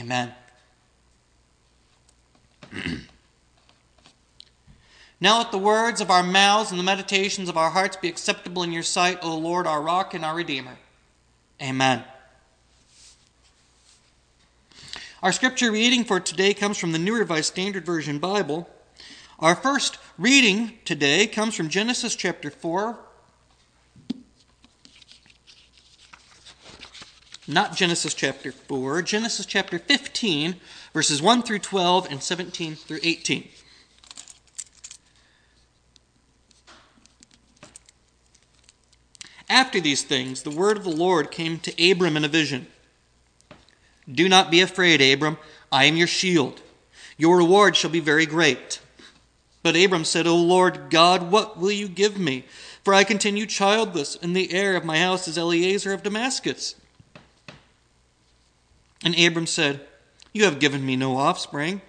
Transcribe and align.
Amen. 0.00 0.32
now 5.20 5.38
let 5.38 5.52
the 5.52 5.58
words 5.58 6.00
of 6.00 6.10
our 6.10 6.22
mouths 6.22 6.70
and 6.70 6.80
the 6.80 6.84
meditations 6.84 7.50
of 7.50 7.58
our 7.58 7.68
hearts 7.68 7.98
be 7.98 8.08
acceptable 8.08 8.62
in 8.62 8.72
your 8.72 8.82
sight, 8.82 9.18
O 9.22 9.36
Lord, 9.36 9.66
our 9.66 9.82
rock 9.82 10.14
and 10.14 10.24
our 10.24 10.34
redeemer. 10.34 10.78
Amen. 11.60 12.02
Our 15.22 15.32
scripture 15.32 15.70
reading 15.70 16.04
for 16.04 16.18
today 16.18 16.54
comes 16.54 16.78
from 16.78 16.92
the 16.92 16.98
New 16.98 17.18
Revised 17.18 17.52
Standard 17.52 17.84
Version 17.84 18.18
Bible. 18.18 18.70
Our 19.38 19.54
first 19.54 19.98
reading 20.16 20.78
today 20.86 21.26
comes 21.26 21.54
from 21.54 21.68
Genesis 21.68 22.16
chapter 22.16 22.50
4. 22.50 22.98
Not 27.48 27.74
Genesis 27.74 28.12
chapter 28.12 28.52
4, 28.52 29.02
Genesis 29.02 29.46
chapter 29.46 29.78
15, 29.78 30.56
verses 30.92 31.22
1 31.22 31.42
through 31.42 31.60
12 31.60 32.10
and 32.10 32.22
17 32.22 32.74
through 32.74 33.00
18. 33.02 33.48
After 39.48 39.80
these 39.80 40.04
things, 40.04 40.42
the 40.42 40.50
word 40.50 40.76
of 40.76 40.84
the 40.84 40.90
Lord 40.90 41.30
came 41.30 41.58
to 41.60 41.90
Abram 41.90 42.16
in 42.16 42.24
a 42.24 42.28
vision. 42.28 42.68
Do 44.10 44.28
not 44.28 44.50
be 44.50 44.60
afraid, 44.60 45.00
Abram. 45.00 45.38
I 45.72 45.84
am 45.84 45.96
your 45.96 46.06
shield. 46.06 46.60
Your 47.16 47.38
reward 47.38 47.74
shall 47.74 47.90
be 47.90 48.00
very 48.00 48.26
great. 48.26 48.80
But 49.62 49.76
Abram 49.76 50.04
said, 50.04 50.26
O 50.26 50.36
Lord 50.36 50.88
God, 50.88 51.30
what 51.30 51.58
will 51.58 51.72
you 51.72 51.88
give 51.88 52.18
me? 52.18 52.44
For 52.84 52.94
I 52.94 53.02
continue 53.02 53.44
childless, 53.44 54.16
and 54.22 54.36
the 54.36 54.52
heir 54.52 54.76
of 54.76 54.84
my 54.84 54.98
house 54.98 55.26
is 55.26 55.36
Eliezer 55.36 55.92
of 55.92 56.02
Damascus. 56.02 56.76
And 59.04 59.18
Abram 59.18 59.46
said, 59.46 59.80
You 60.32 60.44
have 60.44 60.58
given 60.60 60.84
me 60.84 60.96
no 60.96 61.16
offspring, 61.16 61.80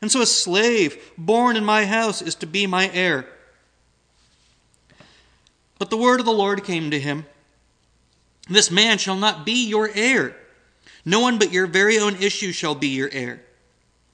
and 0.00 0.10
so 0.10 0.20
a 0.20 0.26
slave 0.26 1.12
born 1.18 1.56
in 1.56 1.64
my 1.64 1.84
house 1.84 2.22
is 2.22 2.34
to 2.36 2.46
be 2.46 2.66
my 2.66 2.90
heir. 2.92 3.26
But 5.78 5.90
the 5.90 5.96
word 5.96 6.20
of 6.20 6.26
the 6.26 6.32
Lord 6.32 6.64
came 6.64 6.90
to 6.90 7.00
him 7.00 7.26
This 8.48 8.70
man 8.70 8.98
shall 8.98 9.16
not 9.16 9.44
be 9.44 9.66
your 9.66 9.90
heir. 9.94 10.36
No 11.04 11.20
one 11.20 11.38
but 11.38 11.52
your 11.52 11.66
very 11.66 11.98
own 11.98 12.16
issue 12.16 12.52
shall 12.52 12.74
be 12.74 12.88
your 12.88 13.10
heir. 13.12 13.40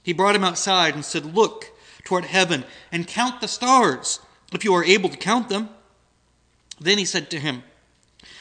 He 0.02 0.12
brought 0.12 0.36
him 0.36 0.44
outside 0.44 0.94
and 0.94 1.04
said, 1.04 1.34
Look 1.34 1.72
toward 2.04 2.26
heaven 2.26 2.64
and 2.92 3.06
count 3.06 3.40
the 3.40 3.48
stars, 3.48 4.20
if 4.52 4.64
you 4.64 4.74
are 4.74 4.84
able 4.84 5.08
to 5.08 5.16
count 5.16 5.48
them. 5.48 5.70
Then 6.78 6.98
he 6.98 7.04
said 7.04 7.30
to 7.30 7.40
him, 7.40 7.62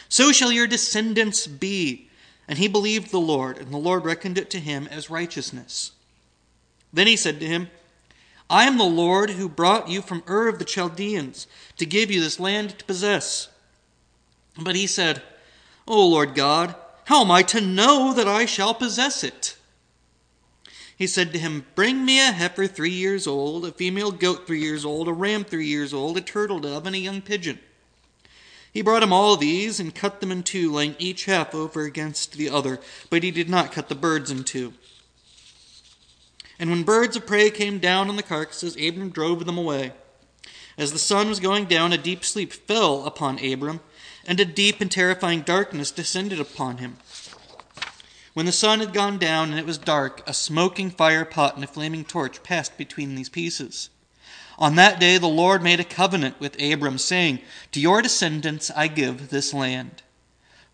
So 0.09 0.31
shall 0.31 0.51
your 0.51 0.67
descendants 0.67 1.47
be. 1.47 2.09
And 2.47 2.57
he 2.57 2.67
believed 2.67 3.11
the 3.11 3.19
Lord, 3.19 3.57
and 3.57 3.73
the 3.73 3.77
Lord 3.77 4.05
reckoned 4.05 4.37
it 4.37 4.49
to 4.51 4.59
him 4.59 4.87
as 4.91 5.09
righteousness. 5.09 5.91
Then 6.91 7.07
he 7.07 7.15
said 7.15 7.39
to 7.39 7.47
him, 7.47 7.69
I 8.49 8.65
am 8.65 8.77
the 8.77 8.83
Lord 8.83 9.31
who 9.31 9.49
brought 9.49 9.87
you 9.87 10.01
from 10.01 10.23
Ur 10.27 10.47
of 10.47 10.59
the 10.59 10.65
Chaldeans 10.65 11.47
to 11.77 11.85
give 11.85 12.11
you 12.11 12.21
this 12.21 12.39
land 12.39 12.77
to 12.77 12.85
possess. 12.85 13.47
But 14.59 14.75
he 14.75 14.85
said, 14.85 15.23
O 15.87 16.07
Lord 16.07 16.35
God, 16.35 16.75
how 17.05 17.21
am 17.21 17.31
I 17.31 17.41
to 17.43 17.61
know 17.61 18.13
that 18.13 18.27
I 18.27 18.45
shall 18.45 18.73
possess 18.73 19.23
it? 19.23 19.57
He 20.95 21.07
said 21.07 21.33
to 21.33 21.39
him, 21.39 21.65
Bring 21.75 22.05
me 22.05 22.19
a 22.19 22.31
heifer 22.31 22.67
three 22.67 22.91
years 22.91 23.25
old, 23.25 23.65
a 23.65 23.71
female 23.71 24.11
goat 24.11 24.45
three 24.45 24.61
years 24.61 24.85
old, 24.85 25.07
a 25.07 25.13
ram 25.13 25.43
three 25.43 25.67
years 25.67 25.93
old, 25.93 26.17
a 26.17 26.21
turtle 26.21 26.59
dove, 26.59 26.85
and 26.85 26.95
a 26.95 26.99
young 26.99 27.21
pigeon. 27.21 27.59
He 28.73 28.81
brought 28.81 29.03
him 29.03 29.13
all 29.13 29.37
these 29.37 29.79
and 29.79 29.93
cut 29.93 30.19
them 30.19 30.31
in 30.31 30.41
two, 30.41 30.73
laying 30.73 30.95
each 30.97 31.25
half 31.25 31.53
over 31.53 31.83
against 31.83 32.33
the 32.33 32.49
other, 32.49 32.79
but 33.11 33.21
he 33.21 33.29
did 33.29 33.47
not 33.47 33.71
cut 33.71 33.87
the 33.87 33.95
birds 33.95 34.31
in 34.31 34.43
two. 34.43 34.73
And 36.57 36.71
when 36.71 36.83
birds 36.83 37.15
of 37.15 37.27
prey 37.27 37.51
came 37.51 37.77
down 37.77 38.09
on 38.09 38.15
the 38.15 38.23
carcasses, 38.23 38.75
Abram 38.75 39.09
drove 39.09 39.45
them 39.45 39.59
away. 39.59 39.93
As 40.75 40.91
the 40.91 40.99
sun 40.99 41.29
was 41.29 41.39
going 41.39 41.65
down, 41.65 41.93
a 41.93 41.97
deep 41.99 42.25
sleep 42.25 42.51
fell 42.51 43.05
upon 43.05 43.43
Abram, 43.43 43.79
and 44.25 44.39
a 44.39 44.45
deep 44.45 44.81
and 44.81 44.91
terrifying 44.91 45.41
darkness 45.41 45.91
descended 45.91 46.39
upon 46.39 46.77
him. 46.77 46.97
When 48.33 48.47
the 48.47 48.51
sun 48.51 48.79
had 48.79 48.93
gone 48.93 49.19
down 49.19 49.51
and 49.51 49.59
it 49.59 49.67
was 49.67 49.77
dark, 49.77 50.27
a 50.27 50.33
smoking 50.33 50.89
fire 50.89 51.25
pot 51.25 51.53
and 51.53 51.63
a 51.63 51.67
flaming 51.67 52.05
torch 52.05 52.41
passed 52.41 52.75
between 52.75 53.13
these 53.13 53.29
pieces. 53.29 53.89
On 54.57 54.75
that 54.75 54.99
day 54.99 55.17
the 55.17 55.27
Lord 55.27 55.63
made 55.63 55.79
a 55.79 55.85
covenant 55.85 56.39
with 56.39 56.61
Abram, 56.61 56.97
saying, 56.97 57.39
To 57.71 57.79
your 57.79 58.01
descendants 58.01 58.71
I 58.75 58.87
give 58.87 59.29
this 59.29 59.53
land, 59.53 60.03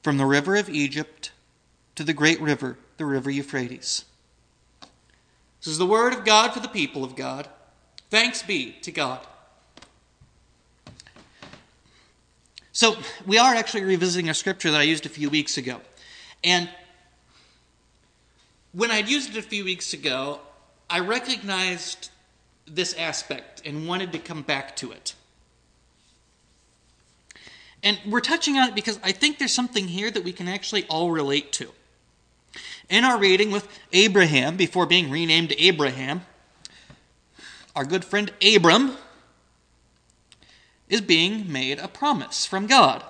from 0.02 0.18
the 0.18 0.26
river 0.26 0.56
of 0.56 0.70
Egypt 0.70 1.32
to 1.96 2.04
the 2.04 2.14
great 2.14 2.40
river, 2.42 2.78
the 2.98 3.06
river 3.06 3.30
Euphrates. 3.30 4.06
This 5.62 5.68
is 5.68 5.78
the 5.78 5.86
word 5.86 6.14
of 6.14 6.24
God 6.24 6.54
for 6.54 6.60
the 6.60 6.68
people 6.68 7.04
of 7.04 7.16
God. 7.16 7.48
Thanks 8.10 8.42
be 8.42 8.72
to 8.82 8.92
God. 8.92 9.20
So, 12.72 12.96
we 13.26 13.38
are 13.38 13.54
actually 13.56 13.84
revisiting 13.84 14.30
a 14.30 14.34
scripture 14.34 14.72
that 14.72 14.80
I 14.80 14.84
used 14.84 15.06
a 15.06 15.10
few 15.10 15.30
weeks 15.30 15.58
ago. 15.58 15.82
And 16.46 16.70
when 18.72 18.90
I'd 18.90 19.10
used 19.10 19.32
it 19.32 19.38
a 19.38 19.42
few 19.42 19.66
weeks 19.66 19.92
ago, 19.92 20.40
I 20.90 21.00
recognized 21.00 22.10
this 22.75 22.94
aspect 22.94 23.62
and 23.66 23.88
wanted 23.88 24.12
to 24.13 24.19
come 24.19 24.41
back 24.41 24.75
to 24.78 24.91
it. 24.91 25.16
And 27.84 27.97
we're 28.06 28.19
touching 28.19 28.57
on 28.57 28.69
it 28.69 28.75
because 28.75 29.00
I 29.03 29.12
think 29.12 29.40
there's 29.40 29.53
something 29.53 29.88
here 29.88 30.12
that 30.12 30.24
we 30.24 30.34
can 30.34 30.47
actually 30.47 30.85
all 30.85 31.12
relate 31.12 31.52
to. 31.53 31.72
In 32.90 33.06
our 33.06 33.18
reading 33.18 33.52
with 33.52 33.68
Abraham, 33.94 34.57
before 34.57 34.85
being 34.85 35.09
renamed 35.09 35.53
Abraham, 35.57 36.22
our 37.75 37.85
good 37.85 38.03
friend 38.03 38.34
Abram 38.44 38.97
is 40.90 41.01
being 41.01 41.51
made 41.51 41.80
a 41.80 41.88
promise 41.88 42.46
from 42.46 42.68
God. 42.68 43.03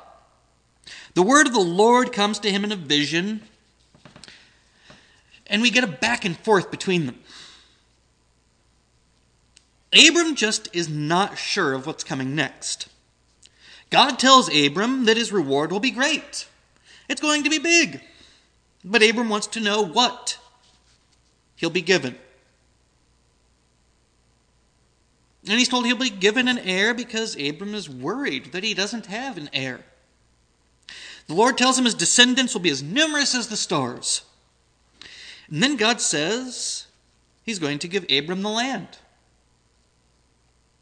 The 1.14 1.24
word 1.24 1.48
of 1.48 1.54
the 1.54 1.60
Lord 1.60 2.12
comes 2.12 2.40
to 2.40 2.52
him 2.52 2.64
in 2.64 2.72
a 2.72 2.76
vision 2.76 3.42
and 5.50 5.62
we 5.62 5.72
get 5.72 5.84
a 5.84 5.88
back 5.88 6.26
and 6.26 6.38
forth 6.38 6.70
between 6.70 7.08
them. 7.08 7.20
Abram 9.94 10.36
just 10.36 10.74
is 10.74 10.88
not 10.88 11.38
sure 11.38 11.74
of 11.74 11.88
what's 11.88 12.04
coming 12.04 12.36
next. 12.36 12.88
God 13.90 14.20
tells 14.20 14.54
Abram 14.56 15.06
that 15.06 15.18
his 15.18 15.32
reward 15.32 15.72
will 15.72 15.80
be 15.80 15.92
great. 15.92 16.48
It's 17.08 17.22
going 17.22 17.44
to 17.44 17.50
be 17.50 17.58
big. 17.58 18.02
But 18.86 19.08
Abram 19.08 19.30
wants 19.30 19.48
to 19.48 19.60
know 19.60 19.82
what 19.82 20.38
he'll 21.56 21.70
be 21.72 21.82
given. 21.82 22.16
And 25.48 25.58
he's 25.58 25.70
told 25.70 25.86
he'll 25.86 25.96
be 25.96 26.12
given 26.12 26.48
an 26.48 26.60
heir 26.60 26.94
because 26.94 27.36
Abram 27.36 27.74
is 27.74 27.90
worried 27.90 28.52
that 28.52 28.64
he 28.64 28.76
doesn't 28.76 29.08
have 29.08 29.38
an 29.38 29.50
heir. 29.52 29.82
The 31.28 31.34
Lord 31.34 31.58
tells 31.58 31.78
him 31.78 31.86
his 31.86 31.96
descendants 31.96 32.54
will 32.54 32.62
be 32.62 32.70
as 32.70 32.84
numerous 32.84 33.34
as 33.34 33.48
the 33.48 33.58
stars. 33.58 34.22
And 35.50 35.64
then 35.64 35.76
God 35.76 36.02
says 36.02 36.86
he's 37.44 37.60
going 37.60 37.80
to 37.80 37.88
give 37.88 38.06
Abram 38.12 38.44
the 38.44 38.50
land. 38.50 38.88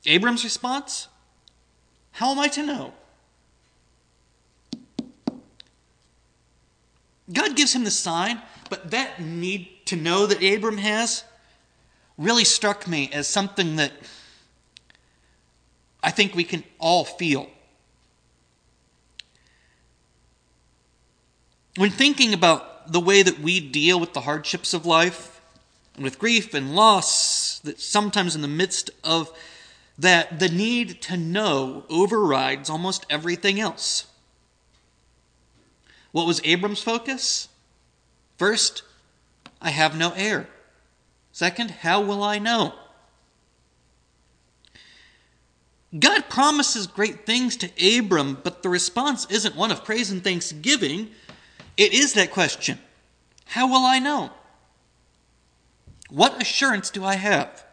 Abram's 0.07 0.43
response 0.43 1.07
How 2.13 2.31
am 2.31 2.39
I 2.39 2.47
to 2.49 2.65
know? 2.65 2.93
God 7.31 7.57
gives 7.57 7.75
him 7.75 7.83
the 7.83 7.91
sign, 7.91 8.41
but 8.69 8.91
that 8.91 9.21
need 9.21 9.67
to 9.87 9.97
know 9.97 10.25
that 10.25 10.41
Abram 10.41 10.77
has 10.77 11.25
really 12.17 12.45
struck 12.45 12.87
me 12.87 13.09
as 13.11 13.27
something 13.27 13.75
that 13.75 13.91
I 16.01 16.09
think 16.09 16.35
we 16.35 16.45
can 16.45 16.63
all 16.79 17.03
feel. 17.03 17.49
When 21.75 21.91
thinking 21.91 22.33
about 22.33 22.91
the 22.91 22.99
way 22.99 23.21
that 23.23 23.39
we 23.39 23.59
deal 23.59 23.99
with 23.99 24.13
the 24.13 24.21
hardships 24.21 24.73
of 24.73 24.85
life 24.85 25.41
and 25.95 26.03
with 26.03 26.17
grief 26.17 26.53
and 26.53 26.75
loss, 26.75 27.59
that 27.59 27.79
sometimes 27.81 28.35
in 28.35 28.41
the 28.41 28.47
midst 28.47 28.89
of 29.03 29.31
that, 29.97 30.39
the 30.39 30.49
need 30.49 31.01
to 31.03 31.17
know 31.17 31.85
overrides 31.89 32.69
almost 32.69 33.05
everything 33.09 33.59
else. 33.59 34.05
What 36.11 36.27
was 36.27 36.41
Abram's 36.43 36.81
focus? 36.81 37.49
First, 38.37 38.83
I 39.61 39.71
have 39.71 39.97
no 39.97 40.13
heir. 40.15 40.47
Second, 41.31 41.71
how 41.71 42.01
will 42.01 42.23
I 42.23 42.39
know? 42.39 42.73
God 45.97 46.29
promises 46.29 46.85
great 46.85 47.25
things 47.25 47.55
to 47.57 47.99
Abram, 47.99 48.39
but 48.43 48.61
the 48.61 48.69
response 48.69 49.25
isn't 49.29 49.55
one 49.55 49.71
of 49.71 49.85
praise 49.85 50.11
and 50.11 50.23
thanksgiving. 50.23 51.11
It 51.77 51.93
is 51.93 52.13
that 52.13 52.31
question 52.31 52.79
How 53.45 53.67
will 53.67 53.85
I 53.85 53.99
know? 53.99 54.31
What 56.09 56.41
assurance 56.41 56.89
do 56.89 57.03
I 57.03 57.15
have? 57.15 57.65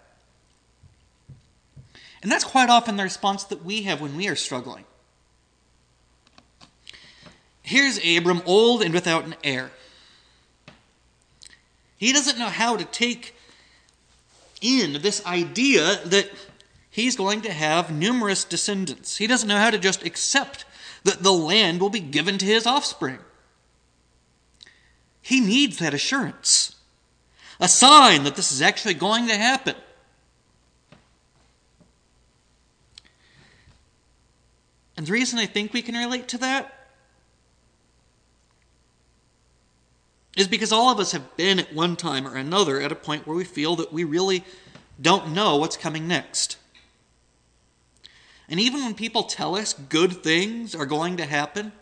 And 2.25 2.33
that's 2.33 2.43
quite 2.43 2.71
often 2.71 2.97
the 2.97 3.03
response 3.03 3.45
that 3.45 3.67
we 3.67 3.83
have 3.83 4.01
when 4.01 4.17
we 4.17 4.29
are 4.29 4.35
struggling. 4.35 4.87
Here's 7.61 7.99
Abram, 7.99 8.41
old 8.47 8.81
and 8.81 8.95
without 8.95 9.27
an 9.27 9.35
heir. 9.45 9.71
He 11.99 12.15
doesn't 12.15 12.39
know 12.39 12.49
how 12.49 12.79
to 12.79 12.87
take 12.87 13.35
in 14.63 15.03
this 15.03 15.25
idea 15.27 16.01
that 16.07 16.31
he's 16.91 17.15
going 17.15 17.43
to 17.43 17.53
have 17.53 17.93
numerous 17.93 18.45
descendants. 18.45 19.19
He 19.19 19.27
doesn't 19.27 19.49
know 19.49 19.59
how 19.59 19.69
to 19.69 19.79
just 19.79 20.03
accept 20.03 20.65
that 21.03 21.23
the 21.23 21.33
land 21.33 21.79
will 21.79 21.91
be 21.91 22.01
given 22.01 22.39
to 22.39 22.47
his 22.47 22.67
offspring. 22.67 23.19
He 25.21 25.41
needs 25.41 25.79
that 25.79 25.93
assurance, 25.93 26.75
a 27.61 27.69
sign 27.69 28.25
that 28.25 28.35
this 28.35 28.51
is 28.51 28.63
actually 28.63 28.95
going 28.95 29.29
to 29.29 29.37
happen. 29.37 29.75
And 35.05 35.09
the 35.11 35.13
reason 35.13 35.39
I 35.39 35.45
think 35.45 35.75
we 35.75 35.83
can 35.83 35.97
relate 35.97 36.29
to 36.29 36.39
that 36.39 36.89
is 40.35 40.49
because 40.49 40.73
all 40.73 40.91
of 40.91 40.99
us 40.99 41.13
have 41.13 41.37
been 41.37 41.59
at 41.59 41.75
one 41.75 41.95
time 41.95 42.27
or 42.27 42.37
another 42.37 42.81
at 42.81 42.91
a 42.91 42.95
point 42.95 43.27
where 43.27 43.37
we 43.37 43.45
feel 43.45 43.77
that 43.77 43.93
we 43.93 44.03
really 44.03 44.45
don't 44.99 45.35
know 45.35 45.57
what's 45.57 45.77
coming 45.77 46.09
next. 46.09 46.57
And 48.49 48.59
even 48.59 48.83
when 48.83 48.95
people 48.95 49.25
tell 49.25 49.57
us 49.57 49.75
good 49.75 50.23
things 50.23 50.75
are 50.75 50.87
going 50.87 51.19
to 51.19 51.27
happen, 51.27 51.73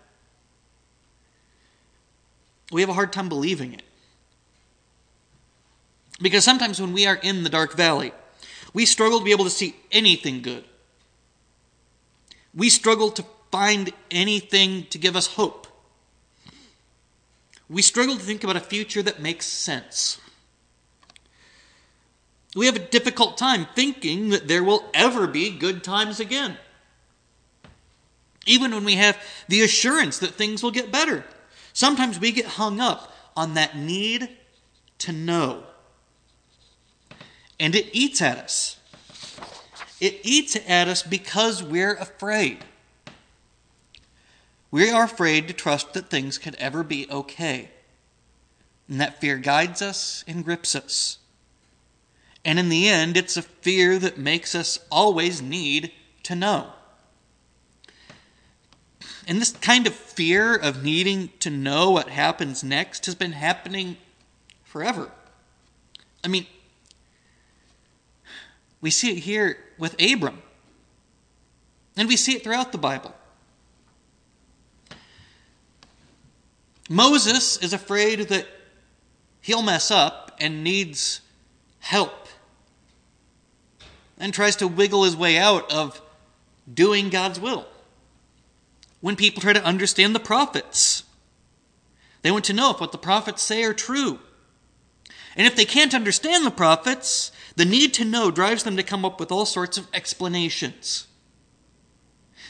we 2.72 2.80
have 2.80 2.90
a 2.90 2.94
hard 2.94 3.12
time 3.12 3.28
believing 3.28 3.72
it. 3.72 3.82
Because 6.20 6.42
sometimes 6.42 6.80
when 6.80 6.92
we 6.92 7.06
are 7.06 7.20
in 7.22 7.44
the 7.44 7.50
dark 7.50 7.76
valley, 7.76 8.12
we 8.74 8.84
struggle 8.84 9.20
to 9.20 9.24
be 9.24 9.30
able 9.30 9.44
to 9.44 9.50
see 9.50 9.76
anything 9.92 10.42
good. 10.42 10.64
We 12.54 12.68
struggle 12.68 13.10
to 13.12 13.24
find 13.50 13.92
anything 14.10 14.86
to 14.86 14.98
give 14.98 15.16
us 15.16 15.26
hope. 15.26 15.66
We 17.68 17.82
struggle 17.82 18.16
to 18.16 18.22
think 18.22 18.44
about 18.44 18.56
a 18.56 18.60
future 18.60 19.02
that 19.02 19.20
makes 19.20 19.46
sense. 19.46 20.20
We 22.54 22.66
have 22.66 22.76
a 22.76 22.80
difficult 22.80 23.38
time 23.38 23.66
thinking 23.74 24.28
that 24.28 24.46
there 24.46 24.62
will 24.62 24.84
ever 24.92 25.26
be 25.26 25.50
good 25.50 25.82
times 25.82 26.20
again. 26.20 26.58
Even 28.44 28.72
when 28.72 28.84
we 28.84 28.96
have 28.96 29.18
the 29.48 29.62
assurance 29.62 30.18
that 30.18 30.34
things 30.34 30.62
will 30.62 30.70
get 30.70 30.92
better, 30.92 31.24
sometimes 31.72 32.20
we 32.20 32.32
get 32.32 32.44
hung 32.44 32.80
up 32.80 33.14
on 33.36 33.54
that 33.54 33.76
need 33.76 34.28
to 34.98 35.12
know. 35.12 35.64
And 37.58 37.74
it 37.74 37.88
eats 37.92 38.20
at 38.20 38.38
us. 38.38 38.76
It 40.02 40.18
eats 40.24 40.56
at 40.66 40.88
us 40.88 41.04
because 41.04 41.62
we're 41.62 41.94
afraid. 41.94 42.64
We 44.72 44.90
are 44.90 45.04
afraid 45.04 45.46
to 45.46 45.54
trust 45.54 45.92
that 45.92 46.10
things 46.10 46.38
can 46.38 46.56
ever 46.58 46.82
be 46.82 47.06
okay. 47.08 47.70
And 48.88 49.00
that 49.00 49.20
fear 49.20 49.36
guides 49.36 49.80
us 49.80 50.24
and 50.26 50.44
grips 50.44 50.74
us. 50.74 51.18
And 52.44 52.58
in 52.58 52.68
the 52.68 52.88
end, 52.88 53.16
it's 53.16 53.36
a 53.36 53.42
fear 53.42 53.96
that 54.00 54.18
makes 54.18 54.56
us 54.56 54.80
always 54.90 55.40
need 55.40 55.92
to 56.24 56.34
know. 56.34 56.72
And 59.28 59.40
this 59.40 59.52
kind 59.52 59.86
of 59.86 59.94
fear 59.94 60.56
of 60.56 60.82
needing 60.82 61.30
to 61.38 61.48
know 61.48 61.92
what 61.92 62.08
happens 62.08 62.64
next 62.64 63.06
has 63.06 63.14
been 63.14 63.32
happening 63.32 63.98
forever. 64.64 65.12
I 66.24 66.28
mean, 66.28 66.48
we 68.82 68.90
see 68.90 69.12
it 69.12 69.18
here 69.18 69.56
with 69.78 69.94
Abram, 70.02 70.42
and 71.96 72.08
we 72.08 72.16
see 72.16 72.34
it 72.34 72.44
throughout 72.44 72.72
the 72.72 72.78
Bible. 72.78 73.14
Moses 76.90 77.56
is 77.58 77.72
afraid 77.72 78.28
that 78.28 78.46
he'll 79.40 79.62
mess 79.62 79.90
up 79.90 80.36
and 80.38 80.62
needs 80.62 81.22
help 81.78 82.28
and 84.18 84.34
tries 84.34 84.56
to 84.56 84.68
wiggle 84.68 85.04
his 85.04 85.16
way 85.16 85.38
out 85.38 85.72
of 85.72 86.02
doing 86.72 87.08
God's 87.08 87.40
will. 87.40 87.66
When 89.00 89.16
people 89.16 89.40
try 89.40 89.52
to 89.52 89.64
understand 89.64 90.14
the 90.14 90.20
prophets, 90.20 91.04
they 92.22 92.30
want 92.30 92.44
to 92.46 92.52
know 92.52 92.70
if 92.70 92.80
what 92.80 92.92
the 92.92 92.98
prophets 92.98 93.42
say 93.42 93.64
are 93.64 93.72
true. 93.72 94.18
And 95.34 95.46
if 95.46 95.56
they 95.56 95.64
can't 95.64 95.94
understand 95.94 96.44
the 96.44 96.50
prophets, 96.50 97.32
the 97.56 97.64
need 97.64 97.94
to 97.94 98.04
know 98.04 98.30
drives 98.30 98.62
them 98.62 98.76
to 98.76 98.82
come 98.82 99.04
up 99.04 99.20
with 99.20 99.30
all 99.30 99.46
sorts 99.46 99.76
of 99.76 99.86
explanations. 99.92 101.06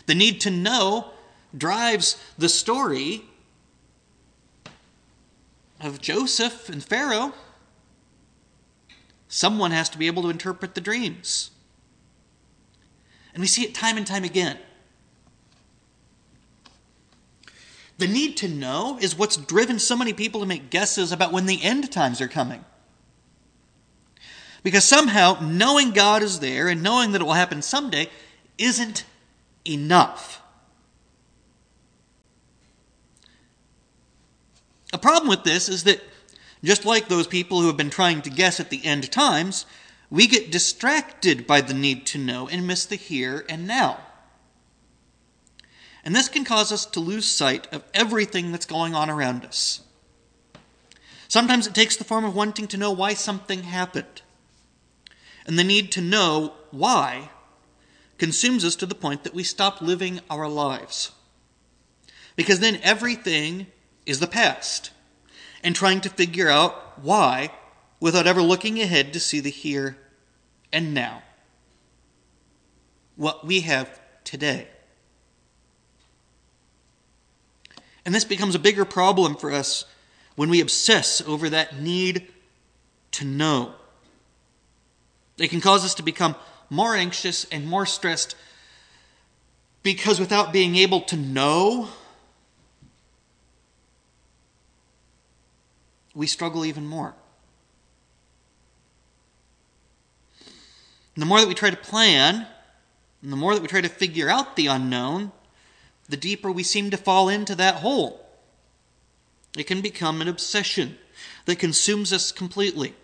The 0.07 0.15
need 0.15 0.41
to 0.43 0.51
know 0.51 1.11
drives 1.57 2.21
the 2.39 2.49
story 2.49 3.23
of 5.81 6.01
Joseph 6.01 6.69
and 6.69 6.83
Pharaoh. 6.83 7.33
Someone 9.29 9.71
has 9.71 9.89
to 9.91 9.99
be 9.99 10.07
able 10.07 10.23
to 10.23 10.31
interpret 10.31 10.75
the 10.75 10.81
dreams. 10.81 11.51
And 13.35 13.41
we 13.41 13.47
see 13.47 13.63
it 13.63 13.75
time 13.75 13.97
and 13.97 14.07
time 14.07 14.25
again. 14.25 14.59
The 17.99 18.07
need 18.07 18.37
to 18.39 18.49
know 18.49 18.99
is 19.01 19.17
what's 19.17 19.37
driven 19.37 19.79
so 19.79 19.97
many 19.97 20.13
people 20.13 20.41
to 20.41 20.47
make 20.47 20.71
guesses 20.71 21.13
about 21.13 21.33
when 21.33 21.47
the 21.47 21.63
end 21.63 21.91
times 21.93 22.21
are 22.21 22.29
coming. 22.29 22.65
Because 24.63 24.85
somehow 24.85 25.39
knowing 25.41 25.91
God 25.91 26.23
is 26.23 26.41
there 26.41 26.69
and 26.69 26.83
knowing 26.83 27.13
that 27.13 27.21
it 27.21 27.25
will 27.25 27.33
happen 27.33 27.63
someday 27.63 28.09
isn't 28.59 29.05
enough. 29.67 30.41
A 34.93 34.99
problem 34.99 35.29
with 35.29 35.45
this 35.45 35.69
is 35.69 35.85
that, 35.85 36.01
just 36.63 36.85
like 36.85 37.09
those 37.09 37.27
people 37.27 37.61
who 37.61 37.67
have 37.67 37.77
been 37.77 37.91
trying 37.91 38.23
to 38.23 38.31
guess 38.31 38.61
at 38.61 38.71
the 38.71 38.85
end 38.85 39.11
times, 39.11 39.67
we 40.11 40.27
get 40.27 40.53
distracted 40.53 41.47
by 41.47 41.61
the 41.61 41.75
need 41.75 42.07
to 42.07 42.19
know 42.19 42.47
and 42.47 42.67
miss 42.67 42.85
the 42.85 42.97
here 42.97 43.45
and 43.49 43.67
now. 43.67 43.99
And 46.05 46.15
this 46.15 46.29
can 46.29 46.45
cause 46.45 46.71
us 46.71 46.85
to 46.87 47.01
lose 47.01 47.27
sight 47.27 47.67
of 47.73 47.85
everything 47.95 48.53
that's 48.53 48.67
going 48.67 48.95
on 48.95 49.09
around 49.09 49.45
us. 49.45 49.81
Sometimes 51.29 51.67
it 51.67 51.75
takes 51.75 51.97
the 51.97 52.05
form 52.05 52.25
of 52.25 52.35
wanting 52.35 52.67
to 52.69 52.77
know 52.77 52.91
why 52.91 53.15
something 53.15 53.63
happened. 53.63 54.23
And 55.47 55.59
the 55.59 55.65
need 55.65 55.91
to 55.93 56.01
know 56.01 56.55
why 56.71 57.31
consumes 58.19 58.65
us 58.65 58.77
to 58.77 58.87
the 58.87 58.95
point 58.95 59.25
that 59.25 59.35
we 59.35 59.43
stop 59.43 59.81
living 59.81 60.21
our 60.31 60.49
lives. 60.49 61.11
Because 62.37 62.61
then 62.61 62.79
everything 62.83 63.67
is 64.07 64.21
the 64.21 64.27
past, 64.27 64.91
and 65.63 65.75
trying 65.75 66.01
to 66.01 66.09
figure 66.09 66.49
out 66.49 67.01
why 67.03 67.51
without 68.01 68.27
ever 68.27 68.43
looking 68.43 68.81
ahead 68.81 69.13
to 69.13 69.21
see 69.21 69.41
the 69.41 69.51
here 69.51 69.97
and 70.73 70.95
now. 70.95 71.23
What 73.17 73.47
we 73.47 73.61
have 73.61 74.01
today. 74.25 74.69
And 78.05 78.15
this 78.15 78.25
becomes 78.25 78.55
a 78.55 78.61
bigger 78.61 78.85
problem 78.85 79.37
for 79.37 79.53
us 79.53 79.85
when 80.35 80.51
we 80.51 80.61
obsess 80.61 81.21
over 81.21 81.49
that 81.51 81.81
need 81.81 82.29
to 83.13 83.25
know. 83.25 83.75
It 85.43 85.51
can 85.51 85.61
cause 85.61 85.85
us 85.85 85.95
to 85.95 86.05
become 86.05 86.37
more 86.71 86.95
anxious 86.95 87.47
and 87.51 87.67
more 87.67 87.85
stressed 87.85 88.37
because 89.83 90.21
without 90.21 90.53
being 90.53 90.77
able 90.77 91.01
to 91.01 91.17
know, 91.17 91.89
we 96.15 96.29
struggle 96.29 96.65
even 96.65 96.87
more. 96.87 97.17
And 101.17 101.23
the 101.23 101.27
more 101.27 101.41
that 101.41 101.49
we 101.49 101.55
try 101.55 101.71
to 101.71 101.77
plan, 101.77 102.47
and 103.21 103.33
the 103.33 103.37
more 103.37 103.55
that 103.55 103.63
we 103.63 103.69
try 103.69 103.81
to 103.81 103.89
figure 103.89 104.31
out 104.31 104.55
the 104.55 104.69
unknown, 104.69 105.33
the 106.09 106.17
deeper 106.17 106.53
we 106.53 106.63
seem 106.63 106.91
to 106.91 106.97
fall 106.97 107.29
into 107.29 107.57
that 107.57 107.77
hole. 107.77 108.25
It 109.59 109.65
can 109.65 109.81
become 109.81 110.21
an 110.21 110.29
obsession 110.29 110.99
that 111.47 111.59
consumes 111.59 112.13
us 112.13 112.31
completely. 112.31 112.95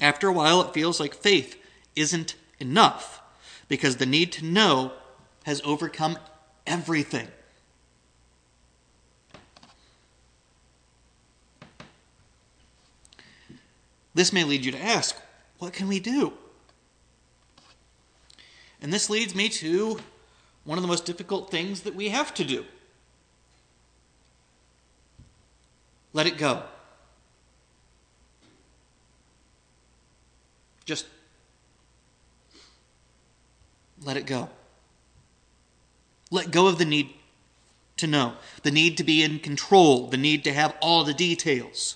After 0.00 0.28
a 0.28 0.32
while, 0.32 0.60
it 0.62 0.72
feels 0.72 0.98
like 0.98 1.14
faith 1.14 1.56
isn't 1.94 2.34
enough 2.58 3.20
because 3.68 3.96
the 3.96 4.06
need 4.06 4.32
to 4.32 4.44
know 4.44 4.92
has 5.44 5.60
overcome 5.64 6.18
everything. 6.66 7.28
This 14.14 14.32
may 14.32 14.44
lead 14.44 14.64
you 14.64 14.72
to 14.72 14.82
ask, 14.82 15.16
what 15.58 15.72
can 15.72 15.86
we 15.86 16.00
do? 16.00 16.32
And 18.82 18.92
this 18.92 19.10
leads 19.10 19.34
me 19.34 19.48
to 19.50 20.00
one 20.64 20.78
of 20.78 20.82
the 20.82 20.88
most 20.88 21.04
difficult 21.04 21.50
things 21.50 21.82
that 21.82 21.94
we 21.94 22.08
have 22.08 22.34
to 22.34 22.44
do 22.44 22.64
let 26.12 26.26
it 26.26 26.36
go. 26.36 26.62
Just 30.90 31.06
let 34.02 34.16
it 34.16 34.26
go. 34.26 34.48
Let 36.32 36.50
go 36.50 36.66
of 36.66 36.78
the 36.78 36.84
need 36.84 37.10
to 37.98 38.08
know, 38.08 38.32
the 38.64 38.72
need 38.72 38.96
to 38.96 39.04
be 39.04 39.22
in 39.22 39.38
control, 39.38 40.08
the 40.08 40.16
need 40.16 40.42
to 40.42 40.52
have 40.52 40.74
all 40.80 41.04
the 41.04 41.14
details. 41.14 41.94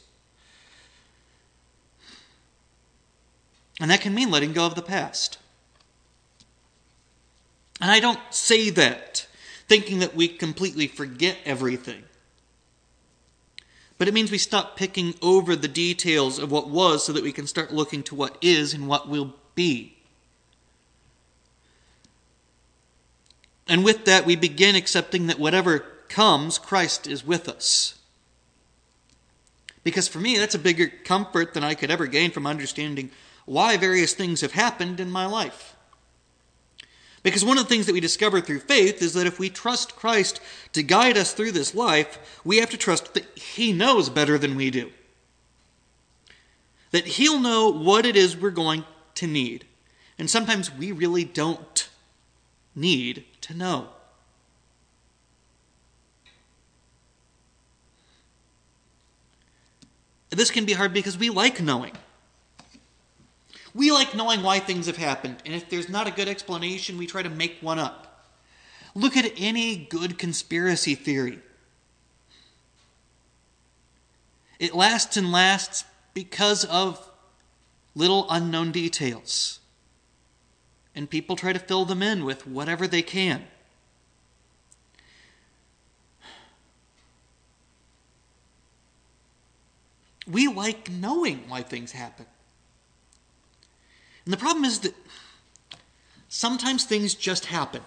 And 3.81 3.91
that 3.91 4.01
can 4.01 4.15
mean 4.15 4.31
letting 4.31 4.53
go 4.53 4.65
of 4.65 4.77
the 4.77 4.81
past. 4.81 5.39
And 7.81 7.91
I 7.91 7.99
don't 7.99 8.21
say 8.31 8.71
that 8.71 9.27
thinking 9.67 9.99
that 9.99 10.15
we 10.15 10.29
completely 10.29 10.87
forget 10.87 11.39
everything. 11.45 12.05
But 13.97 14.09
it 14.09 14.15
means 14.15 14.31
we 14.31 14.39
stop 14.39 14.77
picking 14.77 15.15
over 15.23 15.55
the 15.55 15.69
details 15.69 16.39
of 16.39 16.51
what 16.51 16.69
was 16.69 17.05
so 17.05 17.13
that 17.13 17.23
we 17.23 17.33
can 17.33 17.47
start 17.47 17.73
looking 17.73 18.03
to 18.05 18.15
what 18.15 18.37
is 18.41 18.75
and 18.75 18.89
what 18.89 19.09
will 19.09 19.35
be. 19.55 19.97
And 23.69 23.85
with 23.85 24.05
that, 24.05 24.27
we 24.27 24.37
begin 24.37 24.75
accepting 24.75 25.27
that 25.29 25.39
whatever 25.39 25.79
comes, 26.09 26.59
Christ 26.59 27.07
is 27.07 27.25
with 27.25 27.49
us. 27.49 27.95
Because 29.85 30.09
for 30.09 30.19
me, 30.19 30.37
that's 30.39 30.55
a 30.55 30.59
bigger 30.59 30.89
comfort 30.89 31.55
than 31.55 31.65
I 31.65 31.75
could 31.75 31.91
ever 31.91 32.07
gain 32.07 32.31
from 32.31 32.47
understanding 32.47 33.11
why 33.47 33.77
various 33.77 34.15
things 34.15 34.41
have 34.41 34.53
happened 34.53 35.01
in 35.01 35.11
my 35.11 35.27
life. 35.27 35.74
Because 37.25 37.43
one 37.43 37.57
of 37.57 37.65
the 37.65 37.71
things 37.71 37.87
that 37.87 37.95
we 37.95 38.01
discover 38.01 38.43
through 38.43 38.61
faith 38.61 39.01
is 39.01 39.15
that 39.15 39.27
if 39.27 39.39
we 39.39 39.49
trust 39.49 39.97
Christ 39.97 40.41
to 40.75 40.83
guide 40.83 41.17
us 41.17 41.33
through 41.33 41.53
this 41.53 41.75
life, 41.75 42.41
we 42.45 42.59
have 42.59 42.69
to 42.71 42.77
trust 42.77 43.15
that 43.15 43.25
He 43.37 43.73
knows 43.73 44.11
better 44.11 44.37
than 44.37 44.55
we 44.55 44.71
do. 44.71 44.93
That 46.91 47.07
He'll 47.07 47.41
know 47.41 47.71
what 47.71 48.05
it 48.05 48.15
is 48.15 48.37
we're 48.37 48.51
going 48.51 48.85
to 49.15 49.27
need. 49.27 49.65
And 50.19 50.29
sometimes 50.29 50.71
we 50.71 50.93
really 50.93 51.25
don't 51.25 51.89
need 52.77 53.25
to 53.41 53.55
know. 53.55 53.89
This 60.29 60.51
can 60.51 60.67
be 60.67 60.75
hard 60.75 60.93
because 60.93 61.17
we 61.17 61.31
like 61.31 61.63
knowing. 61.63 61.93
We 63.75 63.91
like 63.91 64.15
knowing 64.15 64.43
why 64.43 64.61
things 64.61 64.87
have 64.87 64.97
happened, 64.97 65.39
and 65.45 65.53
if 65.53 65.69
there's 65.69 65.89
not 65.89 66.07
a 66.07 66.13
good 66.13 66.29
explanation, 66.29 66.97
we 66.97 67.07
try 67.07 67.23
to 67.23 67.31
make 67.31 67.59
one 67.61 67.81
up. 67.81 68.31
Look 68.95 69.17
at 69.17 69.33
any 69.37 69.77
good 69.77 70.17
conspiracy 70.19 70.95
theory. 70.95 71.41
It 74.61 74.75
lasts 74.75 75.17
and 75.17 75.33
lasts 75.33 75.85
because 76.15 76.65
of 76.65 77.11
little 77.97 78.27
unknown 78.31 78.71
details. 78.71 79.59
And 80.95 81.11
people 81.11 81.35
try 81.35 81.53
to 81.53 81.59
fill 81.59 81.85
them 81.85 82.03
in 82.03 82.25
with 82.25 82.47
whatever 82.47 82.87
they 82.87 83.03
can. 83.03 83.45
We 90.27 90.47
like 90.47 90.89
knowing 90.89 91.49
why 91.49 91.63
things 91.63 91.93
happen. 91.93 92.27
And 94.25 94.33
the 94.33 94.39
problem 94.39 94.65
is 94.65 94.81
that 94.81 94.95
sometimes 96.29 96.85
things 96.85 97.15
just 97.15 97.47
happen. 97.47 97.83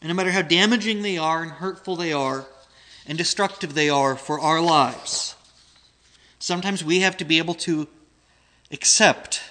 And 0.00 0.08
no 0.08 0.14
matter 0.14 0.30
how 0.30 0.42
damaging 0.42 1.02
they 1.02 1.18
are, 1.18 1.42
and 1.42 1.52
hurtful 1.52 1.96
they 1.96 2.12
are, 2.12 2.46
and 3.06 3.18
destructive 3.18 3.74
they 3.74 3.88
are 3.90 4.16
for 4.16 4.40
our 4.40 4.60
lives, 4.60 5.34
sometimes 6.38 6.84
we 6.84 7.00
have 7.00 7.16
to 7.18 7.24
be 7.24 7.38
able 7.38 7.54
to 7.54 7.86
accept 8.70 9.42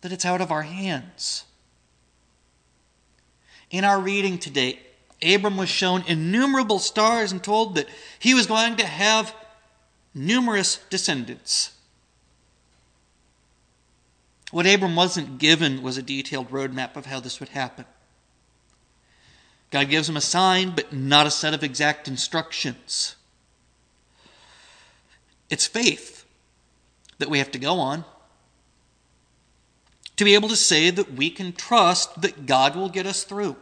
that 0.00 0.12
it's 0.12 0.24
out 0.24 0.40
of 0.40 0.50
our 0.50 0.62
hands. 0.62 1.44
In 3.70 3.84
our 3.84 4.00
reading 4.00 4.38
today, 4.38 4.80
Abram 5.22 5.56
was 5.56 5.68
shown 5.68 6.02
innumerable 6.06 6.78
stars 6.78 7.30
and 7.30 7.42
told 7.42 7.74
that 7.74 7.88
he 8.18 8.34
was 8.34 8.46
going 8.46 8.76
to 8.76 8.86
have 8.86 9.34
numerous 10.14 10.80
descendants. 10.90 11.72
What 14.50 14.66
Abram 14.66 14.96
wasn't 14.96 15.38
given 15.38 15.82
was 15.82 15.96
a 15.96 16.02
detailed 16.02 16.50
roadmap 16.50 16.96
of 16.96 17.06
how 17.06 17.20
this 17.20 17.38
would 17.38 17.50
happen. 17.50 17.84
God 19.70 19.88
gives 19.88 20.08
him 20.08 20.16
a 20.16 20.20
sign, 20.20 20.70
but 20.74 20.92
not 20.92 21.26
a 21.26 21.30
set 21.30 21.54
of 21.54 21.62
exact 21.62 22.08
instructions. 22.08 23.14
It's 25.48 25.66
faith 25.66 26.24
that 27.18 27.30
we 27.30 27.38
have 27.38 27.50
to 27.52 27.58
go 27.58 27.78
on 27.78 28.04
to 30.16 30.24
be 30.24 30.34
able 30.34 30.48
to 30.48 30.56
say 30.56 30.90
that 30.90 31.14
we 31.14 31.30
can 31.30 31.52
trust 31.52 32.20
that 32.20 32.44
God 32.44 32.76
will 32.76 32.88
get 32.88 33.06
us 33.06 33.24
through, 33.24 33.56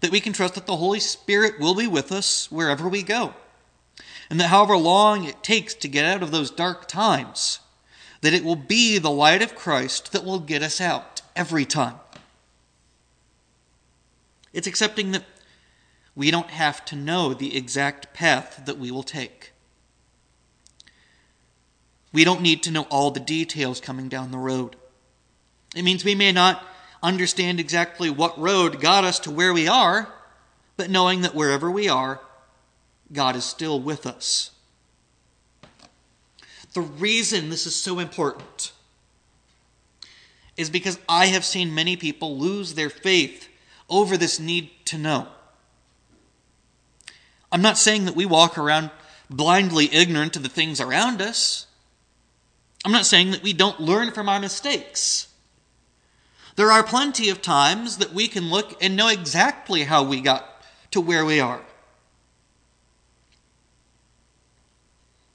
that 0.00 0.10
we 0.10 0.20
can 0.20 0.32
trust 0.32 0.54
that 0.56 0.66
the 0.66 0.76
Holy 0.76 1.00
Spirit 1.00 1.58
will 1.58 1.74
be 1.74 1.86
with 1.86 2.12
us 2.12 2.50
wherever 2.50 2.88
we 2.88 3.02
go, 3.02 3.34
and 4.28 4.40
that 4.40 4.48
however 4.48 4.76
long 4.76 5.24
it 5.24 5.42
takes 5.42 5.72
to 5.74 5.88
get 5.88 6.04
out 6.04 6.22
of 6.22 6.32
those 6.32 6.50
dark 6.50 6.86
times, 6.86 7.60
that 8.20 8.34
it 8.34 8.44
will 8.44 8.56
be 8.56 8.98
the 8.98 9.10
light 9.10 9.42
of 9.42 9.54
Christ 9.54 10.12
that 10.12 10.24
will 10.24 10.40
get 10.40 10.62
us 10.62 10.80
out 10.80 11.22
every 11.34 11.64
time. 11.64 11.96
It's 14.52 14.66
accepting 14.66 15.12
that 15.12 15.24
we 16.14 16.30
don't 16.30 16.50
have 16.50 16.84
to 16.86 16.96
know 16.96 17.34
the 17.34 17.56
exact 17.56 18.14
path 18.14 18.62
that 18.64 18.78
we 18.78 18.90
will 18.90 19.02
take. 19.02 19.52
We 22.12 22.24
don't 22.24 22.40
need 22.40 22.62
to 22.62 22.70
know 22.70 22.86
all 22.88 23.10
the 23.10 23.20
details 23.20 23.80
coming 23.80 24.08
down 24.08 24.30
the 24.30 24.38
road. 24.38 24.76
It 25.74 25.82
means 25.82 26.04
we 26.04 26.14
may 26.14 26.32
not 26.32 26.66
understand 27.02 27.60
exactly 27.60 28.08
what 28.08 28.38
road 28.38 28.80
got 28.80 29.04
us 29.04 29.18
to 29.20 29.30
where 29.30 29.52
we 29.52 29.68
are, 29.68 30.08
but 30.78 30.88
knowing 30.88 31.20
that 31.20 31.34
wherever 31.34 31.70
we 31.70 31.88
are, 31.88 32.20
God 33.12 33.36
is 33.36 33.44
still 33.44 33.78
with 33.78 34.06
us. 34.06 34.52
The 36.76 36.82
reason 36.82 37.48
this 37.48 37.66
is 37.66 37.74
so 37.74 37.98
important 38.00 38.72
is 40.58 40.68
because 40.68 40.98
I 41.08 41.28
have 41.28 41.42
seen 41.42 41.74
many 41.74 41.96
people 41.96 42.36
lose 42.36 42.74
their 42.74 42.90
faith 42.90 43.48
over 43.88 44.18
this 44.18 44.38
need 44.38 44.68
to 44.84 44.98
know. 44.98 45.26
I'm 47.50 47.62
not 47.62 47.78
saying 47.78 48.04
that 48.04 48.14
we 48.14 48.26
walk 48.26 48.58
around 48.58 48.90
blindly 49.30 49.88
ignorant 49.90 50.36
of 50.36 50.42
the 50.42 50.50
things 50.50 50.78
around 50.78 51.22
us. 51.22 51.66
I'm 52.84 52.92
not 52.92 53.06
saying 53.06 53.30
that 53.30 53.42
we 53.42 53.54
don't 53.54 53.80
learn 53.80 54.12
from 54.12 54.28
our 54.28 54.38
mistakes. 54.38 55.28
There 56.56 56.70
are 56.70 56.82
plenty 56.82 57.30
of 57.30 57.40
times 57.40 57.96
that 57.96 58.12
we 58.12 58.28
can 58.28 58.50
look 58.50 58.76
and 58.82 58.94
know 58.94 59.08
exactly 59.08 59.84
how 59.84 60.02
we 60.02 60.20
got 60.20 60.44
to 60.90 61.00
where 61.00 61.24
we 61.24 61.40
are. 61.40 61.62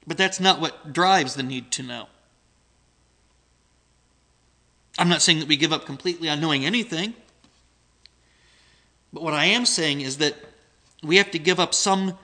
But 0.06 0.18
that's 0.18 0.40
not 0.40 0.60
what 0.60 0.92
drives 0.92 1.34
the 1.34 1.42
need 1.42 1.70
to 1.72 1.82
know. 1.82 2.08
I'm 4.98 5.08
not 5.08 5.22
saying 5.22 5.38
that 5.38 5.48
we 5.48 5.56
give 5.56 5.72
up 5.72 5.86
completely 5.86 6.28
on 6.28 6.40
knowing 6.40 6.64
anything. 6.64 7.14
But 9.12 9.22
what 9.22 9.34
I 9.34 9.46
am 9.46 9.66
saying 9.66 10.00
is 10.00 10.18
that 10.18 10.36
we 11.02 11.16
have 11.16 11.30
to 11.32 11.38
give 11.38 11.60
up 11.60 11.74
some 11.74 12.18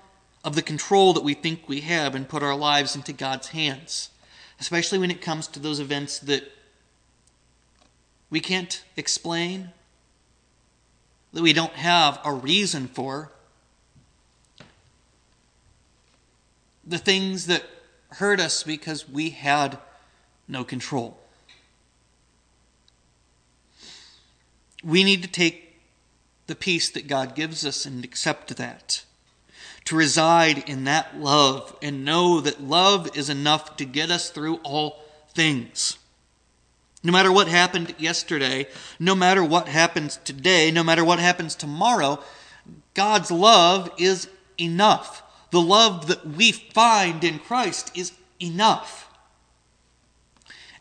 of 0.44 0.54
the 0.54 0.62
control 0.62 1.12
that 1.12 1.24
we 1.24 1.34
think 1.34 1.68
we 1.68 1.80
have 1.80 2.14
and 2.14 2.28
put 2.28 2.42
our 2.42 2.54
lives 2.54 2.94
into 2.94 3.12
God's 3.12 3.48
hands, 3.48 4.10
especially 4.60 4.98
when 4.98 5.10
it 5.10 5.20
comes 5.20 5.46
to 5.48 5.60
those 5.60 5.80
events 5.80 6.18
that 6.20 6.50
we 8.30 8.40
can't 8.40 8.82
explain, 8.96 9.70
that 11.32 11.42
we 11.42 11.52
don't 11.52 11.72
have 11.72 12.20
a 12.24 12.32
reason 12.32 12.88
for. 12.88 13.32
The 16.88 16.98
things 16.98 17.46
that 17.46 17.64
hurt 18.12 18.40
us 18.40 18.62
because 18.62 19.08
we 19.08 19.30
had 19.30 19.78
no 20.48 20.64
control. 20.64 21.18
We 24.82 25.04
need 25.04 25.22
to 25.22 25.28
take 25.28 25.80
the 26.46 26.54
peace 26.54 26.88
that 26.90 27.06
God 27.06 27.34
gives 27.34 27.66
us 27.66 27.84
and 27.84 28.04
accept 28.04 28.56
that. 28.56 29.04
To 29.84 29.96
reside 29.96 30.68
in 30.68 30.84
that 30.84 31.18
love 31.18 31.76
and 31.82 32.04
know 32.04 32.40
that 32.40 32.62
love 32.62 33.16
is 33.16 33.28
enough 33.28 33.76
to 33.76 33.84
get 33.84 34.10
us 34.10 34.30
through 34.30 34.56
all 34.62 35.02
things. 35.34 35.98
No 37.02 37.12
matter 37.12 37.30
what 37.30 37.48
happened 37.48 37.94
yesterday, 37.98 38.66
no 38.98 39.14
matter 39.14 39.44
what 39.44 39.68
happens 39.68 40.18
today, 40.24 40.70
no 40.70 40.82
matter 40.82 41.04
what 41.04 41.18
happens 41.18 41.54
tomorrow, 41.54 42.22
God's 42.94 43.30
love 43.30 43.90
is 43.98 44.28
enough 44.58 45.22
the 45.50 45.60
love 45.60 46.08
that 46.08 46.26
we 46.26 46.52
find 46.52 47.24
in 47.24 47.38
Christ 47.38 47.96
is 47.96 48.12
enough. 48.40 49.08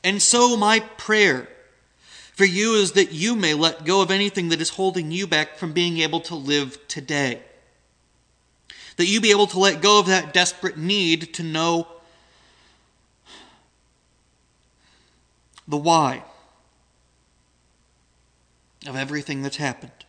And 0.04 0.22
so, 0.22 0.58
my 0.58 0.80
prayer 0.80 1.48
for 2.34 2.46
you 2.46 2.76
is 2.76 2.92
that 2.94 3.12
you 3.12 3.36
may 3.36 3.54
let 3.54 3.86
go 3.86 4.02
of 4.02 4.12
anything 4.12 4.50
that 4.50 4.62
is 4.62 4.70
holding 4.70 5.12
you 5.12 5.26
back 5.26 5.58
from 5.58 5.74
being 5.74 5.98
able 5.98 6.22
to 6.22 6.36
live 6.36 6.88
today. 6.88 7.42
That 8.98 9.08
you 9.08 9.22
be 9.22 9.32
able 9.32 9.48
to 9.48 9.60
let 9.60 9.82
go 9.82 10.00
of 10.00 10.08
that 10.08 10.34
desperate 10.34 10.78
need 10.78 11.34
to 11.36 11.44
know 11.44 11.88
the 15.68 15.78
why 15.78 16.24
of 18.88 18.96
everything 18.96 19.42
that's 19.42 19.58
happened 19.58 20.07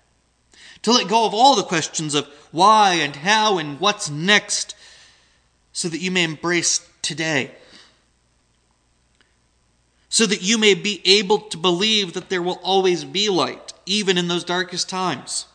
to 0.83 0.93
let 0.93 1.09
go 1.09 1.27
of 1.27 1.35
all 1.35 1.57
the 1.57 1.63
questions 1.63 2.15
of 2.15 2.27
why 2.51 2.95
and 2.95 3.17
how 3.17 3.59
and 3.59 3.81
what's 3.81 4.09
next, 4.09 4.75
so 5.73 5.89
that 5.89 6.01
you 6.01 6.11
may 6.11 6.25
embrace 6.25 6.87
today. 7.03 7.53
so 10.09 10.27
that 10.27 10.43
you 10.43 10.59
may 10.59 10.75
be 10.75 11.03
able 11.05 11.39
to 11.39 11.57
believe 11.57 12.15
that 12.15 12.29
there 12.31 12.43
will 12.43 12.59
always 12.63 13.05
be 13.05 13.29
light, 13.29 13.73
even 13.87 14.17
in 14.17 14.29
those 14.29 14.45
darkest 14.45 14.89
times. 14.89 15.47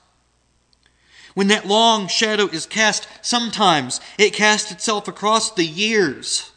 When 1.34 1.48
that 1.48 1.66
long 1.66 2.08
shadow 2.08 2.46
is 2.46 2.68
cast, 2.68 3.08
sometimes 3.22 4.00
it 4.20 4.34
casts 4.34 4.72
itself 4.72 5.08
across 5.08 5.52
the 5.52 5.66
years. 5.66 6.52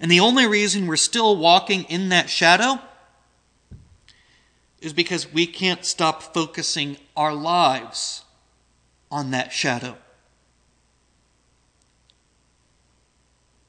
And 0.00 0.10
the 0.10 0.20
only 0.20 0.46
reason 0.46 0.86
we're 0.86 0.96
still 0.96 1.36
walking 1.36 1.84
in 1.84 2.08
that 2.08 2.28
shadow 2.28 2.80
is 4.84 4.92
because 4.92 5.32
we 5.32 5.46
can't 5.46 5.82
stop 5.84 6.22
focusing 6.34 6.98
our 7.16 7.32
lives 7.32 8.22
on 9.10 9.30
that 9.30 9.50
shadow. 9.50 9.96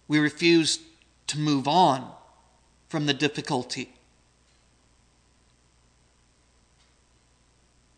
We 0.10 0.20
refuse 0.20 0.80
to 1.28 1.40
move 1.40 1.70
on 1.70 2.12
from 2.90 3.06
the 3.06 3.14
difficulty 3.14 3.94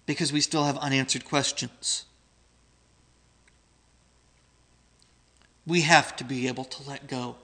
because 0.05 0.31
we 0.31 0.39
still 0.39 0.65
have 0.65 0.77
unanswered 0.77 1.25
questions. 1.25 2.05
We 5.65 5.81
have 5.81 6.15
to 6.17 6.23
be 6.23 6.47
able 6.47 6.65
to 6.65 6.87
let 6.87 7.07
go. 7.07 7.35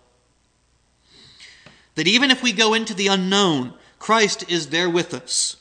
That 1.96 2.08
even 2.08 2.30
if 2.30 2.44
we 2.44 2.53
go 2.53 2.75
into 2.75 2.94
the 2.94 3.08
unknown, 3.08 3.74
Christ 3.98 4.50
is 4.50 4.68
there 4.68 4.89
with 4.89 5.15
us. 5.15 5.58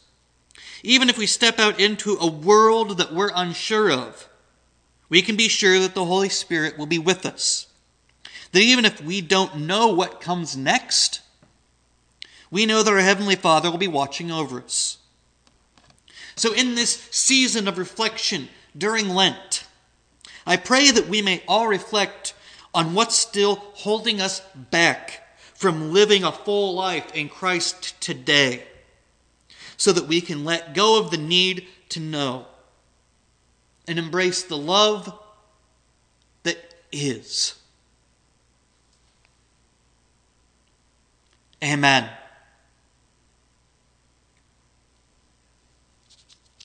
Even 0.83 1.09
if 1.09 1.17
we 1.17 1.27
step 1.27 1.59
out 1.59 1.81
into 1.81 2.17
a 2.21 2.31
world 2.31 2.99
that 2.99 3.13
we're 3.13 3.31
unsure 3.35 3.91
of, 3.91 4.29
we 5.09 5.23
can 5.23 5.37
be 5.37 5.49
sure 5.49 5.79
that 5.79 5.95
the 5.95 6.05
Holy 6.05 6.29
Spirit 6.29 6.79
will 6.79 6.87
be 6.87 6.99
with 6.99 7.25
us. 7.27 7.67
That 8.53 8.63
even 8.63 8.85
if 8.85 9.03
we 9.03 9.21
don't 9.21 9.61
know 9.61 9.89
what 9.89 10.21
comes 10.21 10.57
next, 10.57 11.21
we 12.51 12.67
know 12.67 12.83
that 12.83 12.93
our 12.93 12.99
Heavenly 12.99 13.37
Father 13.37 13.71
will 13.71 13.79
be 13.79 13.89
watching 13.89 14.31
over 14.31 14.61
us. 14.61 14.99
So, 16.35 16.53
in 16.53 16.75
this 16.75 17.09
season 17.11 17.69
of 17.69 17.79
reflection 17.79 18.49
during 18.77 19.09
Lent, 19.09 19.67
I 20.47 20.57
pray 20.57 20.91
that 20.91 21.09
we 21.09 21.23
may 21.23 21.43
all 21.47 21.69
reflect 21.69 22.35
on 22.75 22.95
what's 22.95 23.17
still 23.17 23.57
holding 23.75 24.21
us 24.21 24.41
back 24.71 25.23
from 25.55 25.93
living 25.93 26.25
a 26.25 26.33
full 26.33 26.75
life 26.75 27.15
in 27.15 27.29
Christ 27.29 28.01
today, 28.01 28.65
so 29.83 29.91
that 29.91 30.07
we 30.07 30.21
can 30.21 30.45
let 30.45 30.75
go 30.75 31.01
of 31.01 31.11
the 31.11 31.17
need 31.17 31.67
to 31.89 31.99
know 31.99 32.47
and 33.89 33.99
embrace 33.99 34.45
the 34.45 34.57
love 34.57 35.13
that 36.45 36.57
is. 36.93 37.57
Amen. 41.65 42.09